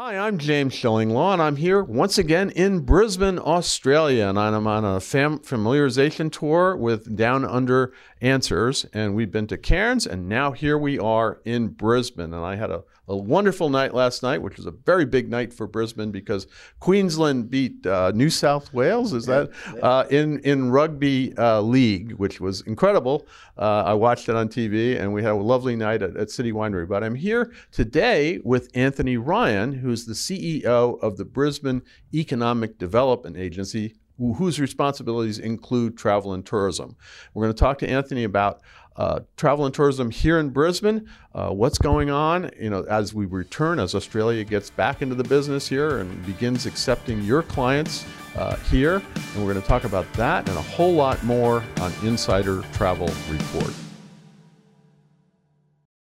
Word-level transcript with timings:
Hi, 0.00 0.16
I'm 0.16 0.38
James 0.38 0.74
Shillinglaw, 0.74 1.32
and 1.32 1.42
I'm 1.42 1.56
here 1.56 1.82
once 1.82 2.18
again 2.18 2.50
in 2.50 2.82
Brisbane, 2.82 3.36
Australia. 3.36 4.28
And 4.28 4.38
I'm 4.38 4.64
on 4.68 4.84
a 4.84 5.00
fam- 5.00 5.40
familiarization 5.40 6.30
tour 6.30 6.76
with 6.76 7.16
Down 7.16 7.44
Under 7.44 7.92
Answers. 8.20 8.86
And 8.92 9.16
we've 9.16 9.32
been 9.32 9.48
to 9.48 9.58
Cairns, 9.58 10.06
and 10.06 10.28
now 10.28 10.52
here 10.52 10.78
we 10.78 11.00
are 11.00 11.40
in 11.44 11.70
Brisbane. 11.70 12.32
And 12.32 12.44
I 12.44 12.54
had 12.54 12.70
a, 12.70 12.84
a 13.08 13.16
wonderful 13.16 13.70
night 13.70 13.94
last 13.94 14.22
night, 14.22 14.42
which 14.42 14.56
was 14.56 14.66
a 14.66 14.70
very 14.70 15.04
big 15.04 15.30
night 15.30 15.52
for 15.52 15.66
Brisbane 15.66 16.10
because 16.10 16.46
Queensland 16.80 17.50
beat 17.50 17.86
uh, 17.86 18.12
New 18.14 18.30
South 18.30 18.72
Wales, 18.72 19.12
is 19.12 19.26
that, 19.26 19.50
uh, 19.82 20.04
in, 20.10 20.38
in 20.40 20.70
rugby 20.70 21.36
uh, 21.38 21.60
league, 21.60 22.12
which 22.12 22.40
was 22.40 22.60
incredible. 22.62 23.26
Uh, 23.56 23.84
I 23.86 23.94
watched 23.94 24.28
it 24.28 24.36
on 24.36 24.48
TV, 24.48 25.00
and 25.00 25.12
we 25.12 25.22
had 25.22 25.32
a 25.32 25.36
lovely 25.36 25.74
night 25.74 26.02
at, 26.02 26.16
at 26.16 26.30
City 26.30 26.52
Winery. 26.52 26.86
But 26.86 27.02
I'm 27.02 27.14
here 27.14 27.52
today 27.72 28.40
with 28.44 28.70
Anthony 28.74 29.16
Ryan, 29.16 29.72
who's 29.72 30.04
the 30.04 30.14
CEO 30.14 31.00
of 31.00 31.16
the 31.16 31.24
Brisbane 31.24 31.82
Economic 32.14 32.78
Development 32.78 33.36
Agency, 33.36 33.94
whose 34.18 34.60
responsibilities 34.60 35.38
include 35.38 35.96
travel 35.96 36.32
and 36.32 36.44
tourism. 36.44 36.96
We're 37.32 37.44
going 37.44 37.54
to 37.54 37.60
talk 37.60 37.78
to 37.78 37.88
Anthony 37.88 38.24
about 38.24 38.60
uh, 38.98 39.20
travel 39.36 39.64
and 39.64 39.72
tourism 39.72 40.10
here 40.10 40.40
in 40.40 40.50
Brisbane, 40.50 41.08
uh, 41.32 41.50
what's 41.50 41.78
going 41.78 42.10
on, 42.10 42.50
you 42.60 42.68
know, 42.68 42.82
as 42.90 43.14
we 43.14 43.26
return, 43.26 43.78
as 43.78 43.94
Australia 43.94 44.42
gets 44.42 44.70
back 44.70 45.02
into 45.02 45.14
the 45.14 45.22
business 45.22 45.68
here 45.68 45.98
and 45.98 46.26
begins 46.26 46.66
accepting 46.66 47.22
your 47.22 47.42
clients 47.42 48.04
uh, 48.36 48.56
here. 48.56 48.96
And 48.96 49.36
we're 49.36 49.52
going 49.52 49.62
to 49.62 49.68
talk 49.68 49.84
about 49.84 50.12
that 50.14 50.48
and 50.48 50.58
a 50.58 50.62
whole 50.62 50.92
lot 50.92 51.22
more 51.22 51.62
on 51.80 51.92
Insider 52.02 52.62
Travel 52.72 53.08
Report. 53.30 53.72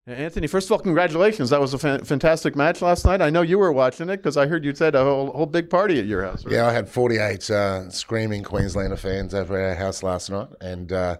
Anthony, 0.06 0.48
first 0.48 0.66
of 0.66 0.72
all, 0.72 0.78
congratulations. 0.80 1.50
That 1.50 1.60
was 1.60 1.72
a 1.72 1.78
fan- 1.78 2.02
fantastic 2.02 2.56
match 2.56 2.82
last 2.82 3.04
night. 3.04 3.22
I 3.22 3.30
know 3.30 3.42
you 3.42 3.58
were 3.58 3.70
watching 3.70 4.08
it 4.08 4.16
because 4.16 4.36
I 4.36 4.48
heard 4.48 4.64
you 4.64 4.74
said 4.74 4.96
a 4.96 5.04
whole, 5.04 5.30
whole 5.30 5.46
big 5.46 5.70
party 5.70 6.00
at 6.00 6.06
your 6.06 6.24
house. 6.24 6.44
right? 6.44 6.54
Yeah, 6.54 6.66
I 6.66 6.72
had 6.72 6.88
48 6.88 7.48
uh, 7.50 7.90
screaming 7.90 8.42
Queenslander 8.42 8.96
fans 8.96 9.34
over 9.34 9.56
at 9.56 9.68
our 9.68 9.74
house 9.76 10.02
last 10.02 10.28
night, 10.30 10.48
and 10.60 10.90
uh, 10.90 11.18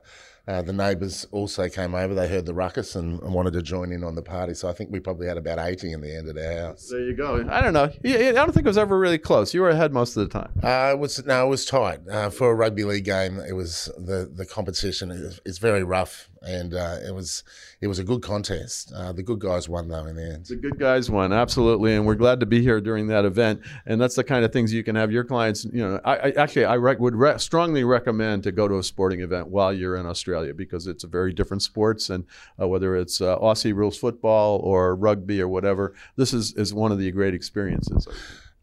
uh, 0.50 0.62
the 0.62 0.72
neighbours 0.72 1.24
also 1.30 1.68
came 1.68 1.94
over. 1.94 2.12
They 2.12 2.26
heard 2.26 2.44
the 2.44 2.54
ruckus 2.54 2.96
and, 2.96 3.22
and 3.22 3.32
wanted 3.32 3.52
to 3.52 3.62
join 3.62 3.92
in 3.92 4.02
on 4.02 4.16
the 4.16 4.22
party. 4.22 4.54
So 4.54 4.68
I 4.68 4.72
think 4.72 4.90
we 4.90 4.98
probably 4.98 5.28
had 5.28 5.36
about 5.36 5.60
80 5.60 5.92
in 5.92 6.00
the 6.00 6.16
end 6.16 6.28
of 6.28 6.36
our 6.36 6.66
house. 6.66 6.88
There 6.88 7.00
you 7.00 7.14
go. 7.14 7.46
I 7.48 7.60
don't 7.60 7.72
know. 7.72 7.88
Yeah, 8.02 8.30
I 8.30 8.32
don't 8.32 8.52
think 8.52 8.66
it 8.66 8.68
was 8.68 8.78
ever 8.78 8.98
really 8.98 9.18
close. 9.18 9.54
You 9.54 9.60
were 9.60 9.70
ahead 9.70 9.92
most 9.92 10.16
of 10.16 10.28
the 10.28 10.40
time. 10.40 10.52
Uh, 10.60 10.90
it 10.92 10.98
was 10.98 11.24
no, 11.24 11.46
it 11.46 11.48
was 11.48 11.64
tight 11.64 12.00
uh, 12.10 12.30
for 12.30 12.50
a 12.50 12.54
rugby 12.54 12.82
league 12.82 13.04
game. 13.04 13.38
It 13.38 13.52
was 13.52 13.88
the 13.96 14.28
the 14.32 14.44
competition 14.44 15.12
is, 15.12 15.40
is 15.44 15.58
very 15.58 15.84
rough, 15.84 16.28
and 16.42 16.74
uh, 16.74 16.96
it 17.06 17.14
was 17.14 17.44
it 17.80 17.86
was 17.86 17.98
a 17.98 18.04
good 18.04 18.22
contest. 18.22 18.92
Uh, 18.94 19.12
the 19.12 19.22
good 19.22 19.38
guys 19.38 19.68
won 19.68 19.88
though 19.88 20.06
in 20.06 20.16
the 20.16 20.24
end. 20.24 20.46
The 20.46 20.56
good 20.56 20.78
guys 20.78 21.10
won, 21.10 21.32
absolutely, 21.32 21.94
and 21.94 22.06
we're 22.06 22.14
glad 22.14 22.40
to 22.40 22.46
be 22.46 22.62
here 22.62 22.80
during 22.80 23.08
that 23.08 23.24
event. 23.24 23.60
And 23.86 24.00
that's 24.00 24.14
the 24.14 24.24
kind 24.24 24.44
of 24.44 24.52
things 24.52 24.72
you 24.72 24.82
can 24.82 24.96
have 24.96 25.12
your 25.12 25.24
clients. 25.24 25.64
You 25.64 25.86
know, 25.86 26.00
I, 26.04 26.16
I 26.16 26.30
actually 26.30 26.64
I 26.64 26.76
would 26.76 27.14
re- 27.14 27.38
strongly 27.38 27.84
recommend 27.84 28.42
to 28.44 28.52
go 28.52 28.68
to 28.68 28.78
a 28.78 28.82
sporting 28.82 29.20
event 29.20 29.48
while 29.48 29.72
you're 29.72 29.96
in 29.96 30.06
Australia 30.06 30.54
because 30.54 30.86
it's 30.86 31.04
a 31.04 31.08
very 31.08 31.32
different 31.32 31.62
sports, 31.62 32.10
and 32.10 32.24
uh, 32.60 32.66
whether 32.68 32.96
it's 32.96 33.20
uh, 33.20 33.38
Aussie 33.38 33.74
rules 33.74 33.98
football 33.98 34.60
or 34.60 34.94
rugby 34.96 35.40
or 35.40 35.48
whatever, 35.48 35.94
this 36.16 36.32
is 36.32 36.54
is 36.54 36.72
one 36.72 36.92
of 36.92 36.98
the 36.98 37.10
great 37.10 37.34
experiences. 37.34 38.06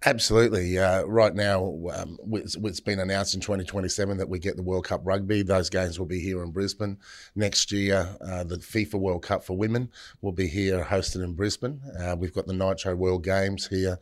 Absolutely. 0.06 0.78
Uh, 0.78 1.04
right 1.06 1.34
now, 1.34 1.76
um, 1.94 2.18
it's, 2.34 2.56
it's 2.56 2.80
been 2.80 3.00
announced 3.00 3.34
in 3.34 3.42
2027 3.42 4.18
that 4.18 4.30
we 4.30 4.38
get 4.38 4.56
the 4.56 4.62
World 4.62 4.86
Cup 4.86 5.02
rugby. 5.04 5.42
Those 5.42 5.70
games 5.72 5.98
will 5.98 6.06
be 6.06 6.20
here 6.20 6.44
in 6.44 6.52
Brisbane. 6.52 6.98
Next 7.36 7.72
year, 7.72 8.16
uh, 8.22 8.44
the 8.44 8.58
FIFA 8.58 8.96
World 8.96 9.24
Cup 9.24 9.44
for 9.44 9.58
women 9.58 9.90
will 10.22 10.32
be 10.32 10.48
here 10.48 10.84
hosted 10.84 11.24
in 11.24 11.34
Brisbane. 11.34 11.82
Uh, 12.00 12.16
we've 12.18 12.34
got 12.34 12.46
the 12.46 12.54
Nitro 12.54 12.96
World 12.96 13.24
Games 13.24 13.68
here, 13.68 13.98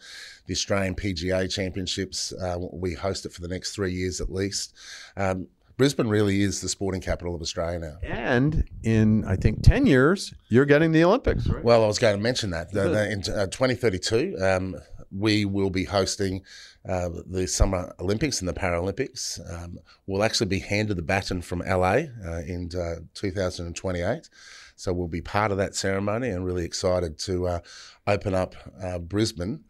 the 0.47 0.53
Australian 0.53 0.95
PGA 0.95 1.49
Championships. 1.51 2.33
Uh, 2.33 2.57
we 2.73 2.93
host 2.93 3.25
it 3.25 3.31
for 3.31 3.41
the 3.41 3.47
next 3.47 3.73
three 3.73 3.93
years 3.93 4.19
at 4.19 4.29
least. 4.29 4.75
Um, 5.16 5.47
Brisbane 5.77 6.07
really 6.07 6.41
is 6.41 6.62
the 6.62 6.69
sporting 6.69 7.01
capital 7.01 7.35
of 7.35 7.41
Australia 7.41 7.79
now. 7.79 7.97
And 8.03 8.63
in 8.83 9.25
I 9.25 9.35
think 9.35 9.62
ten 9.62 9.85
years, 9.85 10.33
you're 10.47 10.63
getting 10.66 10.94
the 10.94 11.03
Olympics, 11.03 11.47
right? 11.47 11.63
Well, 11.63 11.83
I 11.83 11.88
was 11.88 12.00
going 12.00 12.16
to 12.16 12.22
mention 12.22 12.51
that. 12.51 12.72
The- 12.72 13.12
in 13.12 13.19
uh, 13.22 13.47
2032, 13.47 14.38
um, 14.41 14.75
we 15.17 15.45
will 15.45 15.69
be 15.69 15.85
hosting 15.85 16.43
uh, 16.87 17.09
the 17.25 17.47
Summer 17.47 17.93
Olympics 17.99 18.39
and 18.39 18.49
the 18.49 18.53
Paralympics. 18.53 19.39
Um, 19.51 19.79
we'll 20.05 20.23
actually 20.23 20.47
be 20.47 20.59
handed 20.59 20.97
the 20.97 21.01
baton 21.01 21.41
from 21.41 21.59
LA 21.59 22.07
uh, 22.25 22.41
in 22.45 22.69
uh, 22.75 23.01
2028. 23.13 24.29
So 24.75 24.93
we'll 24.93 25.07
be 25.07 25.21
part 25.21 25.51
of 25.51 25.57
that 25.57 25.75
ceremony 25.75 26.29
and 26.29 26.45
really 26.45 26.65
excited 26.65 27.17
to 27.19 27.47
uh, 27.47 27.59
open 28.07 28.35
up 28.35 28.55
uh, 28.81 28.99
Brisbane 28.99 29.63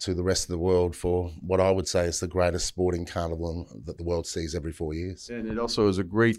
to 0.00 0.14
the 0.14 0.22
rest 0.22 0.44
of 0.44 0.50
the 0.50 0.58
world 0.58 0.94
for 0.94 1.30
what 1.40 1.60
I 1.60 1.72
would 1.72 1.88
say 1.88 2.04
is 2.04 2.20
the 2.20 2.28
greatest 2.28 2.66
sporting 2.66 3.04
carnival 3.04 3.66
that 3.84 3.98
the 3.98 4.04
world 4.04 4.28
sees 4.28 4.54
every 4.54 4.72
four 4.72 4.94
years. 4.94 5.28
And 5.28 5.50
it 5.50 5.58
also 5.58 5.88
is 5.88 5.98
a 5.98 6.04
great 6.04 6.38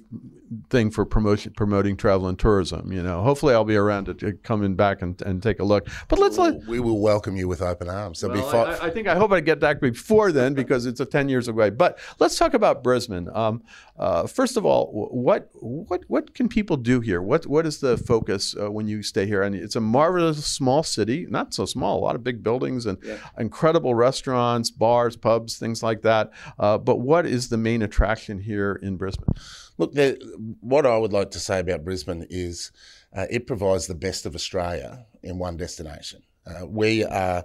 thing 0.70 0.90
for 0.92 1.06
promotion, 1.06 1.52
promoting 1.58 1.98
travel 1.98 2.28
and 2.28 2.40
tourism. 2.40 2.94
You 2.94 3.04
know, 3.04 3.22
hopefully 3.22 3.54
I'll 3.54 3.66
be 3.66 3.76
around 3.76 4.06
to, 4.06 4.14
to 4.16 4.34
come 4.34 4.64
in 4.64 4.76
back 4.76 5.02
and, 5.02 5.22
and 5.24 5.44
take 5.44 5.60
a 5.60 5.66
look. 5.66 5.90
But 6.08 6.20
let's 6.20 6.38
let. 6.38 6.66
We 6.68 6.80
will 6.80 7.02
welcome 7.02 7.36
you 7.36 7.50
with 7.50 7.62
open 7.62 7.90
arms. 7.90 8.24
Well, 8.24 8.56
I, 8.56 8.88
I 8.88 8.90
think 8.90 9.08
I 9.08 9.16
hope 9.16 9.34
I 9.34 9.42
get 9.42 9.60
back 9.60 9.82
before 9.82 10.32
then 10.32 10.54
because 10.54 10.86
it's 10.86 11.02
a 11.02 11.06
ten 11.06 11.28
years 11.28 11.50
away. 11.50 11.70
But 11.70 12.00
let's 12.20 12.38
talk 12.38 12.54
about 12.54 12.82
Brisbane. 12.82 13.28
Um, 13.34 13.64
uh, 13.98 14.26
first 14.26 14.56
of 14.56 14.66
all, 14.66 14.88
what 15.12 15.50
what 15.54 16.04
what 16.08 16.34
can 16.34 16.48
people 16.48 16.78
do 16.78 17.02
here? 17.02 17.22
What 17.22 17.46
what 17.46 17.66
is 17.66 17.82
the 17.82 17.98
focus 17.98 18.56
uh, 18.58 18.72
when 18.72 18.88
you 18.88 19.04
stay 19.04 19.26
here? 19.26 19.42
And 19.42 19.54
it's 19.54 19.76
a 19.76 19.82
marvelous 19.82 20.46
small 20.46 20.84
city, 20.84 21.28
not 21.30 21.54
so 21.54 21.66
small. 21.66 22.00
A 22.00 22.04
lot 22.04 22.16
of 22.16 22.24
big 22.24 22.42
buildings 22.42 22.86
and 22.86 22.98
and 23.36 23.49
incredible 23.50 23.96
restaurants, 23.96 24.70
bars, 24.70 25.16
pubs, 25.18 25.58
things 25.58 25.82
like 25.82 26.04
that. 26.04 26.30
Uh, 26.60 26.78
but 26.78 26.98
what 26.98 27.26
is 27.26 27.50
the 27.50 27.58
main 27.58 27.82
attraction 27.82 28.40
here 28.40 28.80
in 28.84 28.96
Brisbane? 28.96 29.34
Look, 29.80 29.94
the, 29.94 30.20
what 30.62 30.86
I 30.86 30.96
would 30.96 31.12
like 31.12 31.32
to 31.32 31.40
say 31.40 31.60
about 31.60 31.84
Brisbane 31.84 32.28
is 32.30 32.72
uh, 33.12 33.26
it 33.28 33.48
provides 33.48 33.88
the 33.88 33.96
best 33.96 34.28
of 34.28 34.36
Australia 34.36 35.08
in 35.24 35.40
one 35.40 35.58
destination. 35.58 36.22
Uh, 36.46 36.68
we 36.68 37.04
are 37.04 37.44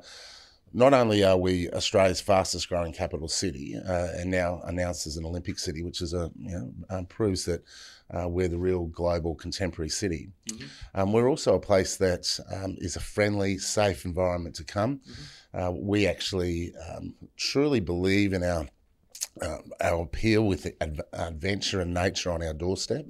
not 0.74 0.92
only 0.92 1.24
are 1.24 1.38
we 1.38 1.70
Australia's 1.70 2.20
fastest 2.20 2.68
growing 2.68 2.92
capital 2.92 3.28
city, 3.28 3.76
uh, 3.76 4.08
and 4.16 4.30
now 4.30 4.60
announced 4.64 5.06
as 5.06 5.16
an 5.16 5.24
Olympic 5.24 5.58
city, 5.58 5.82
which 5.82 6.02
is 6.02 6.12
a 6.12 6.30
you 6.36 6.50
know 6.50 6.72
um, 6.90 7.06
proves 7.06 7.44
that 7.46 7.62
uh, 8.10 8.28
we're 8.28 8.48
the 8.48 8.58
real 8.58 8.86
global 8.86 9.34
contemporary 9.34 9.88
city. 9.88 10.28
Um, 10.94 11.12
we're 11.12 11.28
also 11.28 11.54
a 11.54 11.60
place 11.60 11.96
that 11.96 12.38
um, 12.52 12.76
is 12.78 12.96
a 12.96 13.00
friendly, 13.00 13.56
safe 13.58 14.04
environment 14.04 14.56
to 14.56 14.64
come. 14.64 15.00
Uh, 15.56 15.70
we 15.72 16.06
actually 16.06 16.72
um, 16.88 17.14
truly 17.36 17.80
believe 17.80 18.32
in 18.32 18.42
our 18.42 18.66
uh, 19.40 19.58
our 19.80 20.02
appeal 20.02 20.46
with 20.46 20.66
ad- 20.80 21.00
adventure 21.12 21.80
and 21.80 21.92
nature 21.92 22.30
on 22.30 22.42
our 22.42 22.54
doorstep. 22.54 23.06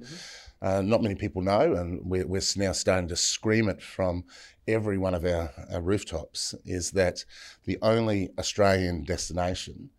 Uh, 0.61 0.81
not 0.81 1.03
many 1.03 1.15
people 1.15 1.41
know, 1.41 1.73
and 1.73 2.01
we're, 2.03 2.25
we're 2.25 2.41
now 2.55 2.71
starting 2.71 3.07
to 3.07 3.15
scream 3.15 3.69
it 3.69 3.81
from 3.81 4.23
every 4.67 4.97
one 4.97 5.13
of 5.13 5.23
our, 5.25 5.51
our 5.71 5.81
rooftops, 5.81 6.55
is 6.65 6.91
that 6.91 7.23
the 7.65 7.77
only 7.81 8.29
Australian 8.39 9.03
destination 9.03 9.89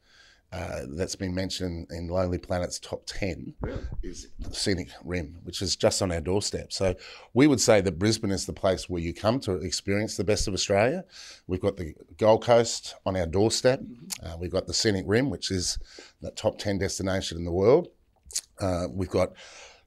uh, 0.53 0.83
that's 0.91 1.17
been 1.17 1.35
mentioned 1.35 1.89
in 1.91 2.09
Lonely 2.09 2.39
Planet's 2.39 2.79
top 2.79 3.03
10 3.07 3.55
is 4.03 4.29
the 4.39 4.55
Scenic 4.55 4.89
Rim, 5.05 5.37
which 5.43 5.61
is 5.61 5.77
just 5.77 6.01
on 6.03 6.13
our 6.13 6.21
doorstep. 6.21 6.73
So 6.73 6.95
we 7.35 7.47
would 7.47 7.61
say 7.61 7.81
that 7.81 7.99
Brisbane 7.99 8.31
is 8.31 8.47
the 8.47 8.53
place 8.53 8.89
where 8.89 9.03
you 9.03 9.13
come 9.13 9.41
to 9.41 9.55
experience 9.57 10.17
the 10.17 10.25
best 10.25 10.47
of 10.47 10.55
Australia. 10.55 11.05
We've 11.47 11.61
got 11.61 11.77
the 11.77 11.95
Gold 12.17 12.45
Coast 12.45 12.95
on 13.05 13.17
our 13.17 13.27
doorstep. 13.27 13.81
Uh, 14.23 14.37
we've 14.39 14.53
got 14.53 14.67
the 14.67 14.75
Scenic 14.75 15.05
Rim, 15.07 15.31
which 15.31 15.51
is 15.51 15.79
the 16.23 16.31
top 16.31 16.59
10 16.59 16.79
destination 16.79 17.37
in 17.39 17.45
the 17.45 17.53
world. 17.53 17.89
Uh, 18.61 18.87
we've 18.91 19.11
got, 19.11 19.33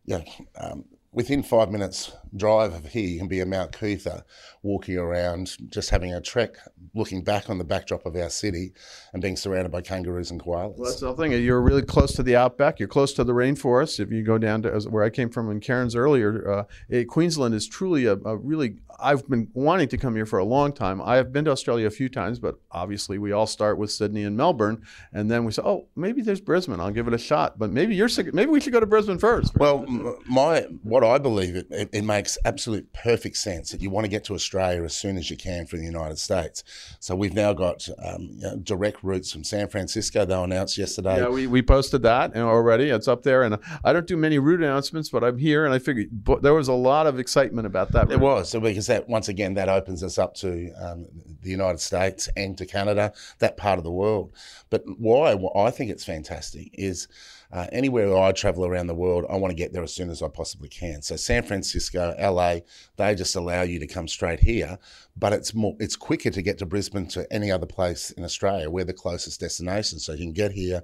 you 0.06 0.18
know, 0.18 0.24
um, 0.59 0.86
within 1.12 1.42
five 1.42 1.72
minutes 1.72 2.12
drive 2.36 2.86
here, 2.88 3.08
you 3.08 3.20
can 3.20 3.28
be 3.28 3.40
a 3.40 3.46
Mount 3.46 3.72
Coot-tha, 3.72 4.24
walking 4.62 4.98
around, 4.98 5.56
just 5.72 5.90
having 5.90 6.14
a 6.14 6.22
trek, 6.22 6.56
looking 6.94 7.24
back 7.24 7.50
on 7.50 7.58
the 7.58 7.64
backdrop 7.64 8.06
of 8.06 8.16
our 8.16 8.30
city, 8.30 8.74
and 9.14 9.22
being 9.22 9.36
surrounded 9.36 9.72
by 9.72 9.81
kangaroos 9.81 10.31
and 10.31 10.42
koalas. 10.42 10.78
Well, 10.78 10.90
that's 10.90 11.00
the 11.00 11.14
thing. 11.16 11.31
You're 11.31 11.62
really 11.62 11.81
close 11.81 12.14
to 12.14 12.24
the 12.24 12.36
outback. 12.36 12.80
You're 12.80 12.88
close 12.88 13.14
to 13.14 13.24
the 13.24 13.34
rainforest. 13.34 14.00
If 14.00 14.12
you 14.12 14.24
go 14.24 14.38
down 14.38 14.64
to 14.64 14.80
where 14.90 15.04
I 15.04 15.10
came 15.10 15.30
from 15.30 15.50
in 15.50 15.60
Cairns 15.60 15.96
earlier, 15.96 16.50
uh, 16.52 16.64
eh, 16.92 17.04
Queensland 17.04 17.54
is 17.56 17.68
truly 17.68 18.06
a, 18.06 18.14
a 18.14 18.38
really. 18.38 18.78
I've 19.02 19.25
been 19.30 19.48
wanting 19.54 19.88
to 19.90 19.98
come 19.98 20.14
here 20.16 20.25
for 20.25 20.40
a 20.40 20.44
long 20.44 20.74
time. 20.74 21.02
I 21.02 21.16
have 21.16 21.32
been 21.32 21.46
to 21.46 21.52
Australia 21.52 21.88
a 21.88 21.92
few 21.92 22.10
times, 22.10 22.38
but 22.38 22.60
obviously 22.70 23.18
we 23.18 23.32
all 23.32 23.48
start 23.48 23.78
with 23.78 23.92
Sydney 23.92 24.24
and 24.24 24.36
Melbourne, 24.36 24.84
and 25.14 25.32
then 25.32 25.46
we 25.46 25.54
say, 25.54 25.62
"Oh, 25.64 25.88
maybe 25.96 26.22
there's 26.22 26.42
Brisbane. 26.42 26.82
I'll 26.82 26.92
give 26.92 27.08
it 27.08 27.14
a 27.14 27.18
shot." 27.18 27.58
But 27.58 27.72
maybe 27.72 27.96
you're 27.96 28.10
sick. 28.10 28.34
Maybe 28.34 28.52
we 28.52 28.60
should 28.60 28.74
go 28.74 28.82
to 28.82 28.86
Brisbane 28.86 29.18
first. 29.18 29.56
Well, 29.58 29.86
my 30.28 30.68
what 30.84 31.04
I 31.04 31.18
believe, 31.18 31.56
it, 31.56 31.68
it, 31.70 31.90
it, 31.94 32.04
makes 32.19 32.38
absolute 32.44 32.92
perfect 32.92 33.38
sense 33.38 33.71
that 33.71 33.81
you 33.81 33.89
want 33.89 34.04
to 34.04 34.10
get 34.10 34.25
to 34.25 34.33
Australia 34.33 34.83
as 34.83 34.94
soon 34.94 35.16
as 35.16 35.31
you 35.31 35.38
can 35.38 35.66
from 35.66 35.80
the 35.80 35.86
United 35.86 36.19
States. 36.19 36.66
So 37.00 37.16
we've 37.16 37.33
now 37.33 37.54
got 37.54 37.88
um, 38.04 38.31
you 38.33 38.42
know, 38.42 38.57
direct 38.57 39.01
routes 39.04 39.31
from 39.31 39.45
San 39.45 39.69
Francisco. 39.69 40.25
They 40.25 40.33
announced 40.33 40.77
yesterday. 40.77 41.21
Yeah, 41.21 41.30
we, 41.30 41.48
we 41.48 41.62
posted 41.62 42.01
that 42.01 42.36
already. 42.36 42.89
It's 42.89 43.07
up 43.07 43.24
there, 43.24 43.44
and 43.44 43.57
I 43.86 43.94
don't 43.94 44.06
do 44.06 44.18
many 44.18 44.38
route 44.38 44.60
announcements, 44.60 45.07
but 45.10 45.24
I'm 45.24 45.38
here, 45.38 45.63
and 45.63 45.74
I 45.74 45.80
figured 45.80 46.10
there 46.42 46.54
was 46.54 46.68
a 46.68 46.74
lot 46.74 47.07
of 47.07 47.19
excitement 47.19 47.66
about 47.66 47.94
that. 47.94 48.10
There 48.10 48.19
was, 48.19 48.50
so 48.50 48.60
because 48.60 48.88
that 48.88 49.07
once 49.07 49.30
again 49.30 49.54
that 49.54 49.69
opens 49.69 50.04
us 50.04 50.18
up 50.18 50.33
to 50.36 50.74
um, 50.74 51.06
the 51.42 51.51
United 51.51 51.80
States 51.80 52.27
and 52.36 52.57
to 52.57 52.65
Canada, 52.65 53.13
that 53.38 53.56
part 53.56 53.77
of 53.77 53.86
the 53.86 53.92
world. 53.92 54.33
But 54.69 54.83
why 54.98 55.38
I 55.56 55.72
think 55.72 55.89
it's 55.89 56.04
fantastic 56.04 56.69
is 56.74 57.07
uh, 57.51 57.65
anywhere 57.72 58.15
I 58.15 58.31
travel 58.31 58.65
around 58.65 58.88
the 58.88 58.95
world, 58.95 59.25
I 59.30 59.36
want 59.38 59.51
to 59.51 59.56
get 59.56 59.74
there 59.74 59.83
as 59.83 59.94
soon 59.94 60.10
as 60.12 60.22
I 60.22 60.27
possibly 60.27 60.69
can. 60.69 61.01
So 61.01 61.15
San 61.15 61.44
Francisco, 61.44 62.09
LA, 62.18 62.60
they 62.98 63.16
just 63.16 63.36
allow 63.36 63.62
you 63.62 63.80
to 63.80 63.88
come 63.88 64.08
straight 64.08 64.40
here, 64.40 64.78
but 65.18 65.34
it's 65.34 65.54
more 65.54 65.76
it's 65.80 65.96
quicker 65.96 66.30
to 66.30 66.42
get 66.42 66.58
to 66.60 66.66
Brisbane 66.66 67.08
to 67.08 67.32
any 67.32 67.52
other 67.52 67.66
place 67.66 68.12
in 68.12 68.24
Australia. 68.24 68.70
We're 68.70 68.86
the 68.86 68.94
closest 68.94 69.40
destination, 69.40 70.00
so 70.00 70.14
you 70.14 70.20
can 70.20 70.34
get 70.34 70.52
here. 70.52 70.84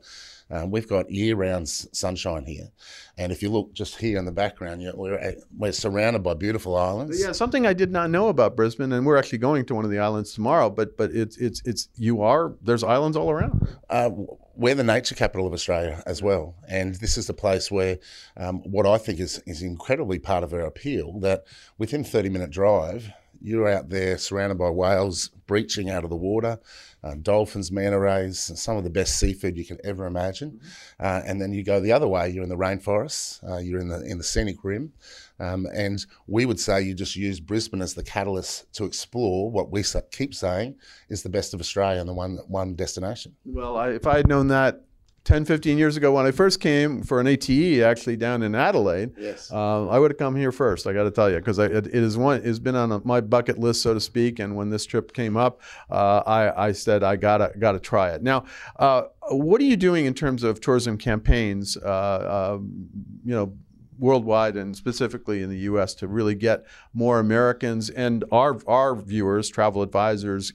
Um, 0.52 0.70
we've 0.70 0.88
got 0.88 1.10
year-round 1.10 1.68
sunshine 1.68 2.46
here, 2.46 2.70
and 3.18 3.32
if 3.32 3.42
you 3.42 3.50
look 3.50 3.74
just 3.74 3.98
here 3.98 4.20
in 4.20 4.26
the 4.26 4.32
background, 4.32 4.82
you 4.82 4.90
know, 4.90 4.96
we're 4.96 5.36
we're 5.58 5.72
surrounded 5.72 6.22
by 6.22 6.36
beautiful 6.36 6.76
islands. 6.76 7.20
Yeah, 7.20 7.32
something 7.32 7.66
I 7.66 7.74
did 7.74 7.92
not 7.92 8.12
know 8.12 8.28
about 8.28 8.56
Brisbane, 8.56 8.92
and 8.92 9.06
we're 9.06 9.18
actually 9.18 9.40
going 9.40 9.66
to 9.66 9.76
one 9.76 9.86
of 9.86 9.92
the 9.92 10.00
islands 10.00 10.34
tomorrow. 10.34 10.70
But 10.70 10.98
but 10.98 11.12
it's 11.12 11.38
it's 11.38 11.62
it's 11.66 11.90
you 11.96 12.22
are 12.22 12.54
there's 12.62 12.84
islands 12.84 13.18
all 13.18 13.32
around. 13.32 13.68
Uh, 13.90 14.12
we're 14.56 14.76
the 14.76 14.84
nature 14.84 15.16
capital 15.16 15.46
of 15.46 15.54
Australia 15.54 16.02
as 16.06 16.22
well, 16.22 16.56
and 16.68 16.96
this 16.96 17.18
is 17.18 17.28
the 17.28 17.34
place 17.34 17.70
where 17.70 17.98
um, 18.38 18.60
what 18.60 18.86
I 18.86 18.98
think 18.98 19.20
is 19.20 19.42
is 19.46 19.62
incredibly 19.62 20.20
part 20.20 20.44
of 20.44 20.54
our 20.54 20.62
appeal 20.62 21.20
that 21.20 21.44
within 21.78 22.04
30 22.04 22.30
minute 22.30 22.52
drive 22.52 23.12
you're 23.46 23.70
out 23.70 23.90
there 23.90 24.18
surrounded 24.18 24.58
by 24.58 24.70
whales 24.70 25.30
breaching 25.46 25.90
out 25.92 26.04
of 26.04 26.10
the 26.10 26.16
water, 26.16 26.60
uh, 27.04 27.14
dolphins, 27.22 27.72
manta 27.72 28.00
rays, 28.00 28.52
some 28.60 28.78
of 28.78 28.84
the 28.84 28.90
best 28.90 29.20
seafood 29.20 29.56
you 29.56 29.64
can 29.64 29.78
ever 29.84 30.08
imagine. 30.08 30.52
Mm-hmm. 30.52 31.06
Uh, 31.06 31.22
and 31.26 31.40
then 31.40 31.54
you 31.54 31.64
go 31.64 31.80
the 31.80 31.92
other 31.92 32.08
way, 32.08 32.28
you're 32.30 32.44
in 32.44 32.50
the 32.50 32.58
rainforests, 32.58 33.48
uh, 33.48 33.58
you're 33.58 33.80
in 33.80 33.88
the 33.88 34.02
in 34.02 34.18
the 34.18 34.24
scenic 34.24 34.64
rim, 34.64 34.92
um, 35.40 35.68
and 35.76 36.06
we 36.26 36.48
would 36.48 36.60
say 36.60 36.82
you 36.82 36.96
just 36.96 37.16
use 37.16 37.40
Brisbane 37.40 37.84
as 37.84 37.94
the 37.94 38.04
catalyst 38.04 38.72
to 38.74 38.86
explore 38.86 39.52
what 39.52 39.70
we 39.70 39.84
keep 40.12 40.34
saying 40.34 40.76
is 41.10 41.22
the 41.22 41.30
best 41.30 41.54
of 41.54 41.60
Australia 41.60 42.00
and 42.00 42.10
the 42.10 42.14
one 42.14 42.40
one 42.48 42.74
destination. 42.74 43.36
Well, 43.46 43.78
I, 43.78 43.90
if 43.90 44.08
I 44.08 44.18
had 44.18 44.28
known 44.28 44.48
that 44.48 44.82
10, 45.26 45.44
15 45.46 45.80
years 45.80 45.98
ago 45.98 46.14
when 46.14 46.26
I 46.26 46.32
first 46.32 46.60
came 46.60 47.02
for 47.02 47.20
an 47.20 47.26
ATE 47.26 47.82
actually 47.82 48.16
down 48.16 48.44
in 48.44 48.54
Adelaide, 48.54 49.12
yes. 49.18 49.52
Uh, 49.52 49.88
I 49.88 49.98
would 49.98 50.12
have 50.12 50.20
come 50.20 50.36
here 50.36 50.52
first. 50.52 50.86
I 50.86 50.94
got 50.94 51.04
to 51.04 51.12
tell 51.12 51.32
you 51.32 51.38
because 51.38 51.58
it, 51.58 51.72
it 51.72 51.88
is 51.88 52.16
one 52.16 52.42
it's 52.44 52.60
been 52.60 52.76
on 52.76 52.92
a, 52.92 53.02
my 53.04 53.22
bucket 53.22 53.58
list 53.58 53.82
so 53.82 53.96
to 53.96 54.00
speak. 54.00 54.38
And 54.38 54.56
when 54.56 54.70
this 54.70 54.86
trip 54.86 55.14
came 55.14 55.36
up, 55.36 55.62
uh, 55.90 56.22
I, 56.26 56.68
I 56.68 56.72
said 56.72 57.04
I 57.04 57.16
gotta 57.16 57.52
gotta 57.58 57.80
try 57.80 58.12
it. 58.12 58.22
Now, 58.22 58.46
uh, 58.78 59.04
what 59.30 59.60
are 59.62 59.66
you 59.66 59.78
doing 59.78 60.06
in 60.06 60.14
terms 60.14 60.44
of 60.44 60.62
tourism 60.62 60.98
campaigns? 60.98 61.76
Uh, 61.76 62.56
um, 62.60 62.88
you 63.26 63.34
know, 63.34 63.52
worldwide 63.98 64.56
and 64.56 64.76
specifically 64.76 65.42
in 65.42 65.50
the 65.50 65.60
U.S. 65.60 65.96
to 65.96 66.08
really 66.08 66.36
get 66.36 66.66
more 66.94 67.20
Americans 67.20 67.90
and 67.90 68.24
our 68.32 68.60
our 68.68 68.96
viewers, 68.96 69.50
travel 69.50 69.82
advisors, 69.82 70.54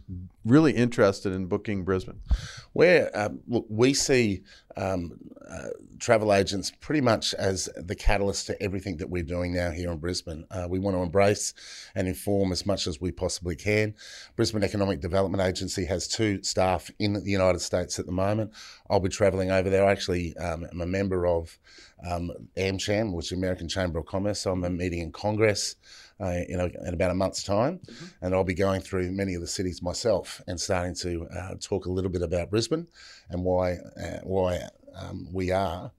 really 0.51 0.73
interested 0.73 1.33
in 1.33 1.47
booking 1.47 1.85
Brisbane. 1.85 2.21
Where 2.73 3.11
um, 3.15 3.41
look, 3.49 3.67
we 3.69 3.95
see 3.95 4.43
um, 4.77 5.19
uh, 5.51 5.69
travel 5.99 6.33
agents 6.33 6.73
pretty 6.81 7.01
much 7.01 7.35
as 7.35 7.69
the 7.77 7.95
catalyst 7.95 8.47
to 8.47 8.63
everything 8.63 8.97
that 8.99 9.11
we're 9.11 9.23
doing 9.23 9.53
now 9.53 9.71
here 9.71 9.91
in 9.91 9.99
Brisbane. 9.99 10.47
Uh, 10.51 10.67
we 10.69 10.79
want 10.79 10.97
to 10.97 11.03
embrace 11.03 11.55
and 11.95 12.07
inform 12.07 12.53
as 12.53 12.65
much 12.65 12.87
as 12.87 13.01
we 13.01 13.11
possibly 13.11 13.57
can. 13.57 13.95
Brisbane 14.37 14.63
Economic 14.63 15.01
Development 15.01 15.43
Agency 15.43 15.85
has 15.87 16.07
two 16.07 16.43
staff 16.43 16.91
in 16.99 17.13
the 17.15 17.31
United 17.31 17.61
States 17.61 17.99
at 17.99 18.07
the 18.07 18.13
moment. 18.13 18.53
I'll 18.89 19.01
be 19.01 19.09
travelling 19.09 19.51
over 19.51 19.69
there. 19.69 19.85
I 19.85 19.93
actually 19.93 20.37
um, 20.37 20.65
am 20.71 20.81
a 20.81 20.87
member 20.87 21.27
of 21.27 21.59
um, 22.09 22.31
AmCham, 22.57 23.13
which 23.13 23.27
is 23.27 23.31
the 23.31 23.37
American 23.37 23.69
Chamber 23.69 23.99
of 23.99 24.07
Commerce. 24.07 24.41
So 24.41 24.53
I'm 24.53 24.65
a 24.65 24.71
meeting 24.71 25.01
in 25.01 25.13
Congress. 25.13 25.77
Uh, 26.21 26.43
in, 26.51 26.61
a, 26.61 26.67
in, 26.87 26.93
about 26.93 27.11
a 27.11 27.15
month's 27.15 27.43
time, 27.43 27.79
mm-hmm. 27.79 28.05
and 28.21 28.35
I'll 28.35 28.45
be 28.45 28.53
going 28.53 28.83
through 28.83 29.11
many 29.11 29.35
of 29.35 29.41
the 29.41 29.47
cities 29.47 29.81
myself 29.81 30.43
and 30.47 30.61
starting 30.61 30.95
to 30.97 31.27
uh, 31.35 31.55
talk 31.59 31.87
a 31.87 31.91
little 31.91 32.11
bit 32.11 32.21
about 32.21 32.51
Brisbane 32.51 32.87
and 33.31 33.43
why 33.43 33.79
uh, 33.99 34.19
why 34.25 34.61
um, 34.95 35.29
we 35.33 35.51
are. 35.51 35.93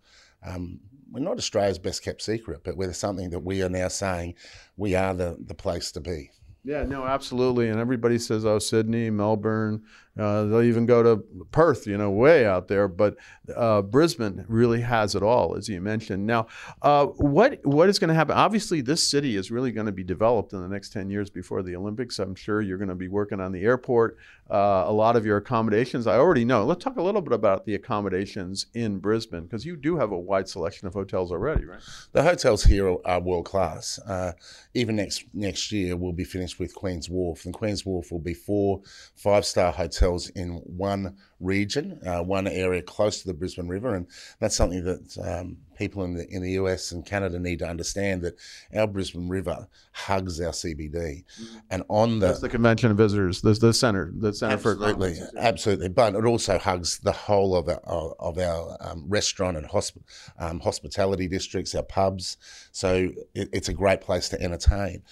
Um, 0.46 0.80
we're 1.12 1.22
not 1.22 1.38
Australia's 1.38 1.80
best 1.80 2.04
kept 2.04 2.22
secret, 2.22 2.62
but 2.64 2.78
we're 2.78 2.94
something 2.94 3.32
that 3.32 3.40
we 3.40 3.62
are 3.64 3.70
now 3.70 3.88
saying 3.88 4.36
we 4.78 4.96
are 4.96 5.14
the, 5.14 5.38
the 5.46 5.56
place 5.56 5.92
to 5.94 6.00
be. 6.00 6.32
Yeah, 6.64 6.84
no, 6.84 7.06
absolutely. 7.06 7.70
And 7.70 7.80
everybody 7.80 8.20
says, 8.20 8.46
oh, 8.46 8.60
Sydney, 8.60 9.10
Melbourne, 9.10 9.84
uh, 10.20 10.44
they'll 10.44 10.62
even 10.62 10.86
go 10.86 11.02
to 11.02 11.24
Perth, 11.52 11.88
you 11.88 11.98
know, 11.98 12.12
way 12.12 12.46
out 12.46 12.68
there. 12.68 12.88
But 12.88 13.16
uh, 13.56 13.82
Brisbane 13.82 14.46
really 14.50 14.82
has 14.82 15.16
it 15.16 15.24
all, 15.24 15.56
as 15.56 15.70
you 15.70 15.80
mentioned. 15.80 16.26
Now, 16.26 16.48
uh, 16.82 17.06
what 17.06 17.60
what 17.66 17.88
is 17.88 17.98
going 17.98 18.10
to 18.10 18.14
happen? 18.14 18.36
Obviously, 18.36 18.82
this 18.82 19.08
city 19.08 19.38
is 19.38 19.52
really 19.52 19.72
going 19.72 19.86
to 19.86 19.92
be 19.92 20.04
developed 20.04 20.52
in 20.52 20.62
the 20.62 20.68
next 20.68 20.92
10 20.92 21.10
years 21.10 21.30
before 21.30 21.64
the 21.64 21.76
Olympics. 21.76 22.20
I'm 22.20 22.36
sure 22.36 22.62
you're 22.62 22.78
going 22.78 22.90
to 22.90 22.96
be 22.96 23.08
working 23.08 23.40
on 23.40 23.54
the 23.54 23.62
airport, 23.62 24.18
uh, 24.50 24.84
a 24.86 24.92
lot 24.92 25.16
of 25.16 25.26
your 25.26 25.38
accommodations. 25.38 26.08
I 26.08 26.18
already 26.18 26.44
know. 26.44 26.66
Let's 26.66 26.84
talk 26.84 26.98
a 26.98 27.02
little 27.02 27.22
bit 27.22 27.34
about 27.34 27.66
the 27.66 27.76
accommodations 27.76 28.66
in 28.74 29.00
Brisbane, 29.00 29.44
because 29.44 29.66
you 29.66 29.78
do 29.78 29.96
have 29.96 30.12
a 30.12 30.20
wide 30.20 30.50
selection 30.50 30.88
of 30.88 30.94
hotels 30.94 31.32
already, 31.32 31.64
right? 31.66 31.82
The 32.12 32.24
hotels 32.24 32.66
here 32.66 32.98
are 33.06 33.22
world 33.22 33.46
class. 33.46 33.98
Uh, 34.00 34.34
even 34.74 34.98
next 34.98 35.24
next 35.34 35.72
year, 35.72 35.96
we'll 35.96 36.12
be 36.12 36.26
finished 36.26 36.60
with 36.60 36.76
Queen's 36.76 37.10
Wharf, 37.10 37.46
and 37.46 37.54
Queen's 37.54 37.86
Wharf 37.86 38.12
will 38.12 38.20
be 38.20 38.34
four 38.34 38.82
five 39.16 39.46
star 39.46 39.72
hotels 39.72 40.01
hotels 40.02 40.30
in 40.30 40.54
one 40.66 41.16
region, 41.40 42.00
uh, 42.06 42.24
one 42.24 42.48
area 42.48 42.82
close 42.82 43.22
to 43.22 43.28
the 43.28 43.34
Brisbane 43.34 43.68
River, 43.68 43.96
and 43.96 44.08
that's 44.40 44.56
something 44.56 44.84
that 44.84 45.18
um, 45.24 45.58
people 45.78 46.04
in 46.04 46.14
the 46.14 46.28
in 46.30 46.42
the 46.42 46.52
US 46.52 46.92
and 46.92 47.06
Canada 47.06 47.40
need 47.40 47.60
to 47.60 47.68
understand 47.68 48.22
that 48.24 48.36
our 48.76 48.88
Brisbane 48.88 49.30
River 49.30 49.68
hugs 49.94 50.42
our 50.42 50.52
CBD, 50.52 50.92
mm-hmm. 50.94 51.58
and 51.70 51.84
on 51.90 52.20
the 52.20 52.28
that's 52.28 52.40
the 52.40 52.50
convention 52.50 52.92
of 52.92 52.98
visitors, 52.98 53.42
the, 53.42 53.54
the 53.54 53.74
center, 53.74 54.12
the 54.16 54.34
center 54.34 54.54
absolutely, 54.54 55.16
for 55.16 55.30
absolutely, 55.38 55.90
but 55.90 56.16
it 56.16 56.26
also 56.26 56.58
hugs 56.58 57.00
the 57.00 57.12
whole 57.12 57.56
of 57.56 57.68
our 57.68 58.16
of 58.20 58.38
our 58.38 58.78
um, 58.82 59.06
restaurant 59.08 59.58
and 59.58 59.68
hosp- 59.68 60.04
um, 60.40 60.60
hospitality 60.60 61.28
districts, 61.28 61.76
our 61.76 61.84
pubs. 61.84 62.38
So 62.72 63.10
it, 63.34 63.50
it's 63.54 63.70
a 63.70 63.74
great 63.74 64.02
place 64.02 64.30
to 64.30 64.42
entertain. 64.42 65.04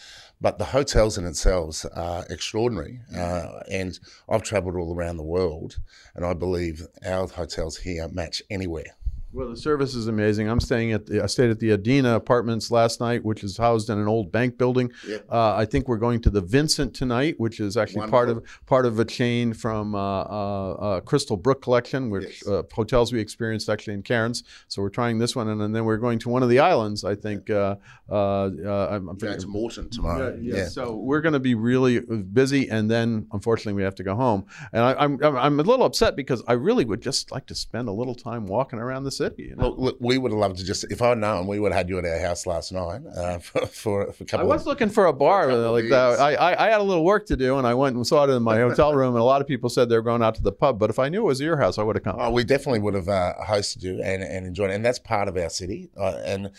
But 0.41 0.57
the 0.57 0.65
hotels 0.65 1.18
in 1.18 1.25
themselves 1.25 1.86
are 1.86 2.25
extraordinary. 2.30 3.01
Uh, 3.13 3.59
and 3.69 4.00
I've 4.30 4.44
travelled 4.44 4.75
all 4.75 4.95
around 4.95 5.18
the 5.18 5.24
world, 5.24 5.80
and 6.15 6.25
I 6.25 6.33
believe 6.33 6.88
our 7.06 7.27
hotels 7.27 7.77
here 7.77 8.07
match 8.07 8.41
anywhere. 8.50 8.95
Well, 9.31 9.50
the 9.50 9.58
service 9.58 9.94
is 9.94 10.08
amazing. 10.08 10.50
I'm 10.50 10.60
staying 10.60 10.92
at 10.92 11.06
the, 11.06 11.24
I 11.24 11.28
stayed 11.28 11.52
at 11.52 11.60
the 11.60 11.74
Adina 11.74 12.16
Apartments 12.16 12.72
last 12.72 13.00
night, 13.00 13.24
which 13.24 13.44
is 13.44 13.58
housed 13.58 13.92
in 13.92 14.00
an 14.00 14.08
old 14.08 14.31
bank 14.31 14.58
building. 14.58 14.92
Yep. 15.08 15.26
Uh, 15.31 15.56
I 15.56 15.66
think 15.66 15.88
we're 15.88 15.98
going 15.98 16.20
to 16.22 16.31
the 16.31 16.42
Vincent 16.42 16.96
tonight, 16.96 17.40
which 17.40 17.60
is 17.60 17.78
actually 17.78 18.00
Wonderful. 18.00 18.18
part 18.18 18.30
of 18.30 18.66
part 18.66 18.86
of 18.88 18.98
a 18.98 19.06
chain 19.06 19.54
from 19.54 19.94
uh, 19.94 20.00
uh, 20.00 20.72
uh 20.72 21.01
Crystalbrook 21.01 21.62
Collection, 21.62 22.10
which 22.10 22.42
yes. 22.42 22.48
Uh, 22.48 22.63
hotels 22.74 23.13
we 23.13 23.20
experienced 23.20 23.70
actually 23.70 23.94
in 23.94 24.01
Cairns. 24.01 24.44
So 24.68 24.82
we're 24.82 24.89
trying 24.89 25.20
this 25.20 25.36
one, 25.36 25.48
and, 25.50 25.62
and 25.62 25.75
then 25.75 25.86
we're 25.86 25.98
going 25.98 26.18
to 26.20 26.30
one 26.30 26.42
of 26.42 26.50
the 26.50 26.60
islands. 26.60 27.03
I 27.03 27.13
think. 27.13 27.51
Uh, 27.51 27.75
I'm, 28.10 29.08
I'm 29.08 29.18
yeah, 29.22 29.34
it's 29.34 29.46
Moreton 29.46 29.92
tomorrow. 29.92 30.36
Yeah, 30.42 30.56
yeah. 30.56 30.63
yeah. 30.63 30.68
So 30.70 30.96
we're 30.96 31.22
going 31.22 31.34
to 31.34 31.39
be 31.39 31.53
really 31.53 32.00
busy, 32.00 32.68
and 32.68 32.89
then 32.89 33.27
unfortunately 33.32 33.74
we 33.74 33.84
have 33.84 33.94
to 33.96 34.03
go 34.03 34.15
home. 34.15 34.48
And 34.74 34.82
I, 34.82 34.96
I'm 34.96 35.22
I'm 35.24 35.60
a 35.60 35.63
little 35.63 35.86
upset 35.86 36.15
because 36.15 36.42
I 36.48 36.53
really 36.53 36.86
would 36.86 37.01
just 37.01 37.32
like 37.32 37.46
to 37.46 37.56
spend 37.56 37.88
a 37.88 37.92
little 37.92 38.15
time 38.15 38.48
walking 38.48 38.80
around 38.80 39.03
the 39.03 39.19
city. 39.20 39.54
Know? 39.56 39.76
look, 39.78 39.98
we 40.00 40.18
would 40.18 40.32
have 40.32 40.40
loved 40.40 40.58
to 40.58 40.66
just, 40.66 40.86
if 40.90 41.02
I'd 41.02 41.18
known, 41.18 41.46
we 41.46 41.60
would 41.60 41.72
have 41.72 41.80
had 41.80 41.90
you 41.90 41.98
at 42.00 42.06
our 42.06 42.20
house 42.20 42.46
last 42.46 42.72
night 42.72 43.02
uh, 43.16 43.40
for, 43.48 43.66
for, 43.68 44.14
for, 44.14 44.24
a 44.24 44.26
couple. 44.26 44.46
I 44.46 44.56
was 44.56 44.62
of, 44.62 44.68
looking 44.68 44.90
for 44.90 45.06
a 45.06 45.14
bar 45.14 45.50
a 45.50 45.72
like 45.72 45.90
that. 45.90 46.20
I, 46.20 46.34
I, 46.36 46.68
I, 46.68 46.70
had 46.70 46.80
a 46.80 46.84
little 46.84 47.04
work 47.04 47.26
to 47.28 47.36
do, 47.36 47.58
and 47.58 47.68
I 47.68 47.74
went 47.74 47.96
and 47.96 48.08
saw 48.08 48.24
it 48.24 48.30
in 48.30 48.42
my 48.42 48.58
hotel 48.66 48.96
room. 48.96 49.16
And 49.16 49.22
a 49.22 49.24
lot 49.24 49.42
of 49.42 49.48
people 49.48 49.70
said 49.70 49.90
they 49.90 49.96
were 49.96 50.02
going 50.02 50.24
out 50.24 50.36
to 50.36 50.42
the 50.42 50.52
pub. 50.52 50.80
But 50.80 50.90
if 50.90 51.00
I 51.00 51.10
knew 51.10 51.22
it 51.22 51.26
was 51.26 51.42
your 51.42 51.58
house, 51.58 51.78
I 51.78 51.84
would 51.84 51.96
have 51.96 52.04
come. 52.04 52.16
Oh, 52.18 52.32
we 52.32 52.44
definitely 52.44 52.80
would 52.80 52.94
have 52.96 53.10
uh, 53.10 53.34
hosted 53.46 53.84
you 53.84 54.02
and, 54.02 54.24
and 54.24 54.46
enjoyed 54.46 54.72
it. 54.72 54.76
And 54.76 54.86
that's 54.86 55.00
part 55.00 55.28
of 55.28 55.38
our 55.38 55.50
city. 55.50 55.90
Uh, 55.98 56.20
and 56.24 56.52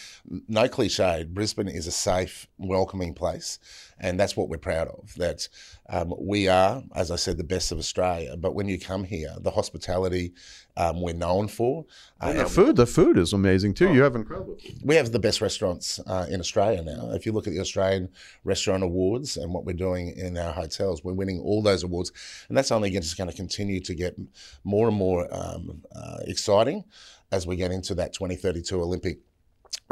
no 0.49 0.69
cliche, 0.69 1.25
Brisbane 1.29 1.69
is 1.69 1.87
a 1.87 1.93
safe, 1.93 2.47
welcoming 2.59 3.14
place 3.14 3.59
and 4.00 4.19
that's 4.19 4.37
what 4.37 4.49
we're 4.49 4.59
proud 4.59 4.88
of. 4.88 5.14
That 5.17 5.49
um, 5.88 6.14
we 6.19 6.49
are, 6.49 6.83
as 6.95 7.11
I 7.11 7.17
said, 7.17 7.37
the 7.37 7.45
best 7.45 7.71
of 7.71 7.79
Australia. 7.79 8.37
But 8.37 8.55
when 8.55 8.69
you 8.69 8.81
come 8.81 9.05
here, 9.05 9.35
the 9.38 9.50
hospitality 9.50 10.33
um, 10.76 11.02
we're 11.02 11.14
known 11.14 11.49
for. 11.49 11.85
Uh, 12.21 12.47
food, 12.50 12.76
the 12.76 12.87
food 12.87 13.19
is 13.19 13.33
amazing 13.33 13.75
too. 13.75 13.88
Oh, 13.88 13.92
you 13.92 14.02
have 14.02 14.16
incredible. 14.16 14.57
We 14.85 14.97
have 14.97 15.12
the 15.12 15.19
best 15.19 15.40
restaurants 15.40 16.00
uh, 16.07 16.26
in 16.28 16.40
Australia 16.40 16.83
now. 16.83 17.11
If 17.12 17.25
you 17.26 17.33
look 17.33 17.47
at 17.47 17.52
the 17.52 17.61
Australian 17.61 18.09
Restaurant 18.45 18.83
Awards 18.83 19.37
and 19.37 19.52
what 19.54 19.64
we're 19.64 19.73
doing 19.73 20.16
in 20.16 20.37
our 20.37 20.52
hotels, 20.52 21.04
we're 21.04 21.14
winning 21.14 21.40
all 21.40 21.62
those 21.62 21.83
awards, 21.83 22.12
and 22.49 22.57
that's 22.57 22.71
only 22.71 22.90
just 22.90 23.16
going 23.16 23.30
to 23.30 23.37
continue 23.37 23.80
to 23.80 23.95
get 23.95 24.19
more 24.64 24.88
and 24.88 24.97
more 24.97 25.28
um, 25.33 25.83
uh, 25.95 26.19
exciting 26.26 26.85
as 27.33 27.47
we 27.47 27.57
get 27.57 27.71
into 27.71 27.95
that 27.95 28.12
2032 28.12 28.80
Olympic 28.80 29.19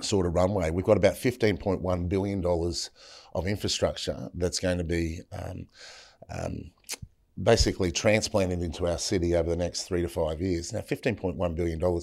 sort 0.02 0.26
of 0.26 0.34
runway. 0.34 0.70
We've 0.70 0.84
got 0.84 0.96
about 0.96 1.14
$15.1 1.14 2.08
billion 2.08 2.44
of 2.44 3.46
infrastructure 3.46 4.28
that's 4.34 4.58
going 4.58 4.78
to 4.78 4.84
be 4.84 5.20
um, 5.32 5.66
um, 6.30 6.70
basically 7.42 7.92
transplanted 7.92 8.62
into 8.62 8.86
our 8.86 8.98
city 8.98 9.34
over 9.36 9.48
the 9.48 9.56
next 9.56 9.84
three 9.84 10.02
to 10.02 10.08
five 10.08 10.40
years. 10.40 10.72
Now, 10.72 10.80
$15.1 10.80 11.54
billion, 11.54 12.00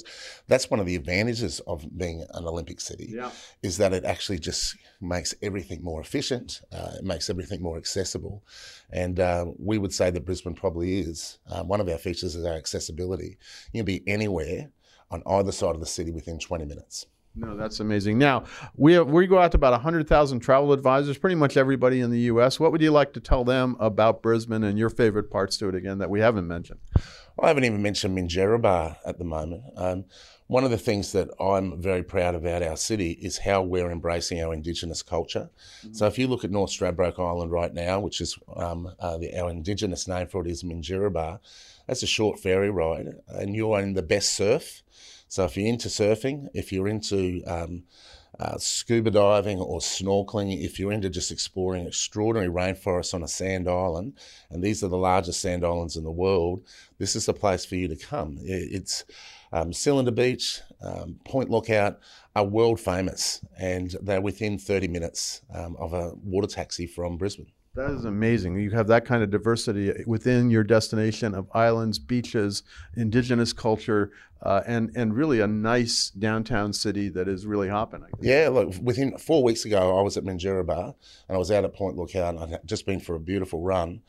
that's 0.48 0.70
one 0.70 0.80
of 0.80 0.86
the 0.86 0.96
advantages 0.96 1.60
of 1.62 1.86
being 1.98 2.22
an 2.34 2.46
Olympic 2.46 2.80
city, 2.80 3.10
Yeah. 3.12 3.32
is 3.62 3.78
that 3.78 3.94
it 3.94 4.06
actually 4.06 4.40
just 4.40 4.78
makes 5.02 5.36
everything 5.42 5.84
more 5.84 6.00
efficient, 6.00 6.62
uh, 6.72 6.92
it 7.00 7.04
makes 7.04 7.30
everything 7.30 7.62
more 7.62 7.78
accessible. 7.78 8.44
And 8.92 9.20
uh, 9.20 9.46
we 9.58 9.78
would 9.78 9.94
say 9.94 10.10
that 10.10 10.26
Brisbane 10.26 10.54
probably 10.56 11.00
is. 11.00 11.40
Uh, 11.50 11.64
one 11.64 11.82
of 11.82 11.90
our 11.90 11.98
features 11.98 12.36
is 12.36 12.46
our 12.46 12.54
accessibility. 12.56 13.38
You 13.74 13.80
can 13.80 13.86
be 13.86 14.04
anywhere 14.08 14.70
on 15.12 15.22
either 15.28 15.52
side 15.52 15.76
of 15.76 15.82
the 15.82 15.86
city 15.86 16.12
within 16.12 16.40
20 16.40 16.66
minutes. 16.66 17.08
No, 17.36 17.58
that's 17.58 17.80
amazing. 17.82 18.18
Now, 18.18 18.46
we 18.76 18.94
have, 18.94 19.08
we 19.08 19.28
go 19.28 19.40
out 19.40 19.52
to 19.52 19.58
about 19.58 19.74
100,000 19.74 20.40
travel 20.40 20.72
advisors, 20.72 21.18
pretty 21.18 21.36
much 21.36 21.58
everybody 21.58 22.00
in 22.00 22.10
the 22.10 22.22
U.S. 22.22 22.60
What 22.60 22.72
would 22.72 22.82
you 22.82 22.92
like 22.92 23.12
to 23.14 23.20
tell 23.20 23.44
them 23.44 23.76
about 23.80 24.22
Brisbane 24.22 24.64
and 24.64 24.80
your 24.80 24.90
favorite 24.90 25.30
parts 25.30 25.58
to 25.58 25.68
it 25.68 25.76
again 25.76 25.98
that 25.98 26.10
we 26.10 26.22
haven't 26.22 26.48
mentioned? 26.48 26.80
I 27.38 27.50
haven't 27.50 27.66
even 27.66 27.82
mentioned 27.82 28.18
Minjerribah 28.18 28.98
at 29.06 29.18
the 29.18 29.26
moment. 29.26 29.64
Um, 29.76 30.06
one 30.48 30.64
of 30.64 30.72
the 30.72 30.78
things 30.78 31.12
that 31.12 31.30
I'm 31.40 31.82
very 31.82 32.04
proud 32.04 32.36
about 32.36 32.62
our 32.62 32.78
city 32.78 33.12
is 33.12 33.40
how 33.40 33.64
we're 33.64 33.92
embracing 33.92 34.42
our 34.42 34.54
Indigenous 34.54 35.02
culture. 35.02 35.50
So 35.92 36.06
if 36.06 36.20
you 36.20 36.28
look 36.28 36.44
at 36.44 36.52
North 36.52 36.70
Stradbroke 36.70 37.20
Island 37.20 37.52
right 37.52 37.74
now, 37.74 38.00
which 38.00 38.22
is 38.22 38.38
um, 38.56 38.92
uh, 39.00 39.18
the, 39.18 39.38
our 39.38 39.50
Indigenous 39.50 40.08
name 40.08 40.28
for 40.28 40.46
it 40.46 40.52
is 40.52 40.64
Minjerribah, 40.64 41.40
that's 41.88 42.04
a 42.04 42.08
short 42.08 42.40
ferry 42.40 42.70
ride, 42.70 43.16
and 43.28 43.56
you're 43.56 43.80
in 43.80 43.94
the 43.94 44.04
best 44.04 44.34
surf. 44.34 44.84
So 45.36 45.44
if 45.44 45.58
you're 45.58 45.68
into 45.68 45.90
surfing, 45.90 46.48
if 46.54 46.72
you're 46.72 46.88
into 46.88 47.44
um, 47.46 47.84
uh, 48.40 48.58
scuba 48.58 49.12
diving 49.12 49.60
or 49.60 49.80
snorkeling, 49.80 50.64
if 50.64 50.80
you're 50.80 50.94
into 50.94 51.10
just 51.10 51.30
exploring 51.30 51.86
extraordinary 51.86 52.50
rainforests 52.50 53.14
on 53.14 53.22
a 53.22 53.28
sand 53.28 53.68
island, 53.68 54.14
and 54.50 54.64
these 54.64 54.82
are 54.82 54.88
the 54.88 54.96
largest 54.96 55.42
sand 55.42 55.66
islands 55.66 55.98
in 55.98 56.06
the 56.06 56.10
world, 56.10 56.66
this 57.00 57.18
is 57.18 57.26
the 57.26 57.34
place 57.34 57.66
for 57.66 57.76
you 57.76 57.90
to 57.90 57.98
come. 57.98 58.38
It's 58.44 59.04
um, 59.52 59.74
Cylinder 59.74 60.12
Beach, 60.12 60.62
um, 60.82 61.20
Point 61.26 61.50
Lookout 61.50 62.00
are 62.34 62.46
world 62.46 62.80
famous, 62.80 63.44
and 63.60 63.94
they're 64.02 64.22
within 64.22 64.58
30 64.58 64.88
minutes 64.88 65.42
um, 65.54 65.76
of 65.78 65.92
a 65.92 66.14
water 66.24 66.48
taxi 66.48 66.88
from 66.88 67.18
Brisbane. 67.18 67.52
That 67.76 67.92
is 67.92 68.06
amazing. 68.06 68.58
You 68.58 68.70
have 68.72 68.88
that 68.88 69.06
kind 69.06 69.22
of 69.22 69.30
diversity 69.30 69.92
within 70.08 70.50
your 70.50 70.64
destination 70.64 71.36
of 71.36 71.48
islands, 71.54 72.00
beaches, 72.00 72.64
indigenous 72.96 73.52
culture, 73.52 74.12
uh, 74.42 74.62
and 74.66 74.92
and 74.96 75.14
really 75.14 75.42
a 75.42 75.48
nice 75.48 76.10
downtown 76.10 76.72
city 76.72 77.10
that 77.10 77.28
is 77.28 77.46
really 77.46 77.68
hopping. 77.68 78.06
Yeah, 78.22 78.50
look, 78.50 78.74
within 78.82 79.18
four 79.18 79.44
weeks 79.44 79.66
ago, 79.66 79.98
I 79.98 80.02
was 80.02 80.16
at 80.16 80.24
Minjerribah 80.24 80.94
and 81.28 81.36
I 81.36 81.38
was 81.38 81.52
out 81.52 81.66
at 81.66 81.74
Point 81.74 81.98
Lookout 81.98 82.36
and 82.36 82.56
I'd 82.56 82.60
just 82.66 82.86
been 82.86 83.00
for 83.00 83.16
a 83.16 83.20
beautiful 83.20 83.62
run. 83.62 84.02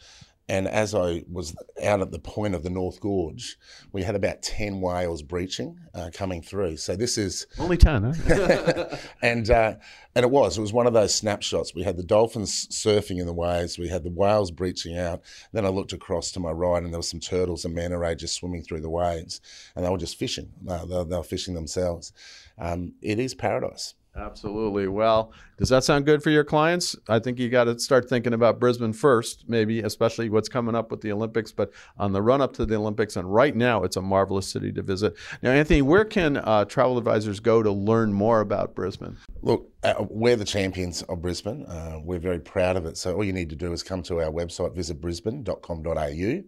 And 0.48 0.68
as 0.68 0.94
I 0.94 1.24
was 1.30 1.56
out 1.82 2.00
at 2.00 2.12
the 2.12 2.20
point 2.20 2.54
of 2.54 2.62
the 2.62 2.70
North 2.70 3.00
Gorge, 3.00 3.58
we 3.92 4.04
had 4.04 4.14
about 4.14 4.42
10 4.42 4.80
whales 4.80 5.22
breaching 5.22 5.80
uh, 5.92 6.10
coming 6.14 6.40
through. 6.40 6.76
So 6.76 6.94
this 6.94 7.18
is, 7.18 7.46
Only 7.58 7.76
ten, 7.76 8.04
huh? 8.04 8.96
and 9.22 9.50
uh, 9.50 9.74
and 10.14 10.24
it 10.24 10.30
was, 10.30 10.56
it 10.56 10.60
was 10.60 10.72
one 10.72 10.86
of 10.86 10.92
those 10.92 11.14
snapshots. 11.14 11.74
We 11.74 11.82
had 11.82 11.96
the 11.96 12.04
dolphins 12.04 12.68
surfing 12.68 13.18
in 13.18 13.26
the 13.26 13.34
waves, 13.34 13.76
we 13.76 13.88
had 13.88 14.04
the 14.04 14.10
whales 14.10 14.50
breaching 14.52 14.96
out. 14.96 15.20
Then 15.52 15.66
I 15.66 15.68
looked 15.68 15.92
across 15.92 16.30
to 16.32 16.40
my 16.40 16.52
right 16.52 16.82
and 16.82 16.92
there 16.92 17.00
were 17.00 17.02
some 17.02 17.20
turtles 17.20 17.64
and 17.64 17.74
manta 17.74 17.98
ray 17.98 18.14
just 18.14 18.36
swimming 18.36 18.62
through 18.62 18.80
the 18.80 18.90
waves. 18.90 19.40
And 19.74 19.84
they 19.84 19.90
were 19.90 19.98
just 19.98 20.16
fishing, 20.16 20.52
uh, 20.68 20.86
they, 20.86 21.04
they 21.04 21.16
were 21.16 21.24
fishing 21.24 21.54
themselves. 21.54 22.12
Um, 22.56 22.94
it 23.02 23.18
is 23.18 23.34
paradise. 23.34 23.94
Absolutely. 24.16 24.88
Well, 24.88 25.32
does 25.58 25.68
that 25.68 25.84
sound 25.84 26.06
good 26.06 26.22
for 26.22 26.30
your 26.30 26.44
clients? 26.44 26.96
I 27.08 27.18
think 27.18 27.38
you 27.38 27.50
got 27.50 27.64
to 27.64 27.78
start 27.78 28.08
thinking 28.08 28.32
about 28.32 28.58
Brisbane 28.58 28.92
first, 28.92 29.44
maybe, 29.46 29.80
especially 29.80 30.30
what's 30.30 30.48
coming 30.48 30.74
up 30.74 30.90
with 30.90 31.02
the 31.02 31.12
Olympics, 31.12 31.52
but 31.52 31.70
on 31.98 32.12
the 32.12 32.22
run 32.22 32.40
up 32.40 32.54
to 32.54 32.64
the 32.64 32.76
Olympics. 32.76 33.16
And 33.16 33.32
right 33.32 33.54
now, 33.54 33.82
it's 33.84 33.96
a 33.96 34.02
marvelous 34.02 34.48
city 34.48 34.72
to 34.72 34.82
visit. 34.82 35.14
Now, 35.42 35.50
Anthony, 35.50 35.82
where 35.82 36.04
can 36.04 36.38
uh, 36.38 36.64
travel 36.64 36.96
advisors 36.96 37.40
go 37.40 37.62
to 37.62 37.70
learn 37.70 38.12
more 38.12 38.40
about 38.40 38.74
Brisbane? 38.74 39.16
Look, 39.42 39.70
uh, 39.82 40.04
we're 40.08 40.36
the 40.36 40.44
champions 40.44 41.02
of 41.02 41.20
Brisbane. 41.20 41.64
Uh, 41.66 42.00
we're 42.02 42.18
very 42.18 42.40
proud 42.40 42.76
of 42.76 42.86
it. 42.86 42.96
So 42.96 43.14
all 43.14 43.24
you 43.24 43.32
need 43.32 43.50
to 43.50 43.56
do 43.56 43.72
is 43.72 43.82
come 43.82 44.02
to 44.04 44.20
our 44.20 44.30
website, 44.30 44.74
visit 44.74 45.00
brisbane.com.au, 45.00 46.42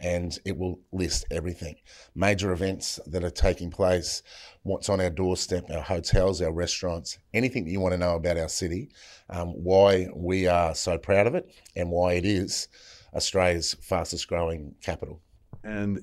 and 0.00 0.38
it 0.44 0.56
will 0.56 0.80
list 0.92 1.26
everything. 1.30 1.76
Major 2.14 2.52
events 2.52 2.98
that 3.06 3.24
are 3.24 3.30
taking 3.30 3.70
place, 3.70 4.22
what's 4.62 4.88
on 4.88 5.00
our 5.00 5.10
doorstep, 5.10 5.70
our 5.70 5.82
hotels, 5.82 6.40
our 6.40 6.52
restaurants, 6.52 7.18
anything 7.34 7.64
that 7.64 7.70
you 7.70 7.80
want 7.80 7.92
to 7.92 7.98
know 7.98 8.14
about 8.16 8.38
our 8.38 8.48
city, 8.48 8.90
um, 9.28 9.48
why 9.48 10.08
we 10.14 10.46
are 10.46 10.74
so 10.74 10.98
proud 10.98 11.26
of 11.26 11.34
it, 11.34 11.50
and 11.76 11.90
why 11.90 12.14
it 12.14 12.24
is 12.24 12.68
Australia's 13.14 13.74
fastest 13.80 14.28
growing 14.28 14.74
capital. 14.82 15.20
And 15.64 16.00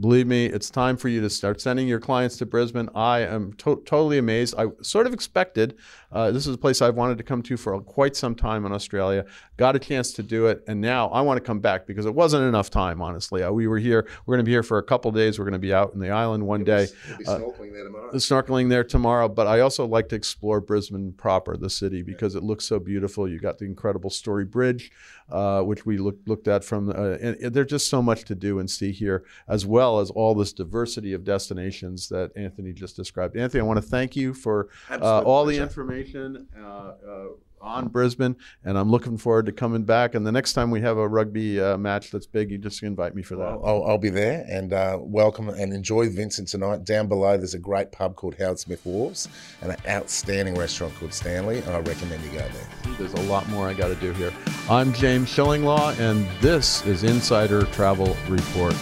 believe 0.00 0.26
me, 0.26 0.46
it's 0.46 0.70
time 0.70 0.96
for 0.96 1.08
you 1.08 1.20
to 1.20 1.30
start 1.30 1.60
sending 1.60 1.88
your 1.88 2.00
clients 2.00 2.36
to 2.38 2.46
Brisbane. 2.46 2.88
I 2.94 3.20
am 3.20 3.52
to- 3.54 3.82
totally 3.84 4.18
amazed. 4.18 4.54
I 4.56 4.66
sort 4.82 5.06
of 5.06 5.12
expected 5.12 5.76
uh, 6.10 6.30
this 6.30 6.46
is 6.46 6.54
a 6.54 6.58
place 6.58 6.80
I've 6.80 6.94
wanted 6.94 7.18
to 7.18 7.24
come 7.24 7.42
to 7.42 7.56
for 7.56 7.78
quite 7.82 8.16
some 8.16 8.34
time 8.34 8.64
in 8.64 8.72
Australia. 8.72 9.26
Got 9.58 9.76
a 9.76 9.78
chance 9.78 10.12
to 10.14 10.22
do 10.22 10.46
it, 10.46 10.64
and 10.66 10.80
now 10.80 11.08
I 11.08 11.20
want 11.20 11.36
to 11.36 11.42
come 11.42 11.60
back 11.60 11.86
because 11.86 12.06
it 12.06 12.14
wasn't 12.14 12.44
enough 12.44 12.70
time. 12.70 13.02
Honestly, 13.02 13.42
uh, 13.42 13.52
we 13.52 13.66
were 13.66 13.78
here. 13.78 14.08
We're 14.24 14.36
going 14.36 14.44
to 14.44 14.48
be 14.48 14.52
here 14.52 14.62
for 14.62 14.78
a 14.78 14.82
couple 14.82 15.10
days. 15.12 15.38
We're 15.38 15.44
going 15.44 15.52
to 15.52 15.58
be 15.58 15.74
out 15.74 15.92
in 15.92 16.00
the 16.00 16.10
island 16.10 16.46
one 16.46 16.64
day. 16.64 16.88
Uh, 17.26 17.38
snorkeling 17.38 17.72
there 17.72 17.84
tomorrow. 17.84 18.12
snorkeling 18.12 18.68
there 18.70 18.84
tomorrow, 18.84 19.28
but 19.28 19.46
I 19.46 19.60
also 19.60 19.86
like 19.86 20.08
to 20.10 20.16
explore 20.16 20.60
Brisbane 20.60 21.12
proper, 21.12 21.56
the 21.56 21.70
city, 21.70 22.02
because 22.02 22.34
it 22.34 22.42
looks 22.42 22.64
so 22.64 22.78
beautiful. 22.78 23.28
You 23.28 23.38
got 23.38 23.58
the 23.58 23.66
incredible 23.66 24.08
Story 24.08 24.46
Bridge, 24.46 24.90
uh, 25.30 25.60
which 25.62 25.84
we 25.84 25.98
look, 25.98 26.16
looked 26.26 26.48
at 26.48 26.64
from, 26.64 26.88
uh, 26.88 27.18
and, 27.20 27.36
and 27.36 27.54
there's 27.54 27.68
just 27.68 27.88
so 27.90 28.00
much 28.00 28.24
to 28.24 28.34
do 28.34 28.58
and 28.58 28.70
see 28.70 28.92
here, 28.92 29.24
as 29.46 29.66
well 29.66 29.87
as 29.96 30.10
all 30.10 30.34
this 30.34 30.52
diversity 30.52 31.14
of 31.14 31.24
destinations 31.24 32.08
that 32.10 32.30
Anthony 32.36 32.72
just 32.72 32.96
described. 32.96 33.36
Anthony, 33.36 33.62
I 33.62 33.64
want 33.64 33.78
to 33.82 33.88
thank 33.88 34.14
you 34.14 34.34
for 34.34 34.68
uh, 34.90 34.94
Absolute 34.94 35.24
all 35.24 35.46
the 35.46 35.56
information. 35.56 36.46
Uh, 36.56 36.62
uh, 36.62 37.26
on 37.60 37.88
Brisbane, 37.88 38.36
and 38.64 38.78
I'm 38.78 38.90
looking 38.90 39.16
forward 39.16 39.46
to 39.46 39.52
coming 39.52 39.82
back. 39.82 40.14
And 40.14 40.26
the 40.26 40.32
next 40.32 40.52
time 40.52 40.70
we 40.70 40.80
have 40.80 40.96
a 40.96 41.08
rugby 41.08 41.60
uh, 41.60 41.76
match 41.76 42.10
that's 42.10 42.26
big, 42.26 42.50
you 42.50 42.58
just 42.58 42.82
invite 42.82 43.14
me 43.14 43.22
for 43.22 43.36
that. 43.36 43.44
I'll, 43.44 43.64
I'll, 43.64 43.84
I'll 43.84 43.98
be 43.98 44.10
there 44.10 44.44
and 44.48 44.72
uh, 44.72 44.98
welcome 45.00 45.48
and 45.48 45.72
enjoy 45.72 46.08
Vincent 46.08 46.48
tonight. 46.48 46.84
Down 46.84 47.08
below, 47.08 47.36
there's 47.36 47.54
a 47.54 47.58
great 47.58 47.92
pub 47.92 48.16
called 48.16 48.36
Howard 48.36 48.58
Smith 48.58 48.84
Wharves 48.84 49.28
and 49.62 49.72
an 49.72 49.78
outstanding 49.88 50.54
restaurant 50.54 50.94
called 50.96 51.12
Stanley, 51.12 51.58
and 51.58 51.70
I 51.70 51.80
recommend 51.80 52.22
you 52.24 52.30
go 52.30 52.38
there. 52.38 52.94
There's 52.98 53.14
a 53.14 53.22
lot 53.22 53.48
more 53.48 53.68
I 53.68 53.74
got 53.74 53.88
to 53.88 53.96
do 53.96 54.12
here. 54.12 54.32
I'm 54.70 54.92
James 54.92 55.28
Shillinglaw, 55.28 55.98
and 55.98 56.26
this 56.40 56.84
is 56.86 57.04
Insider 57.04 57.64
Travel 57.66 58.16
Report. 58.28 58.74